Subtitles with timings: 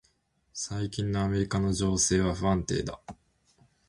[0.55, 2.99] 最近のアメリカの情勢は不安定だ。